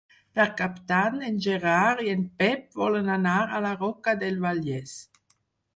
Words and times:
Per 0.37 0.45
Cap 0.61 0.77
d'Any 0.91 1.19
en 1.27 1.37
Gerard 1.47 2.03
i 2.07 2.15
en 2.15 2.25
Pep 2.43 2.81
volen 2.85 3.15
anar 3.19 3.39
a 3.59 3.65
la 3.69 3.79
Roca 3.85 4.19
del 4.25 4.45
Vallès. 4.49 4.99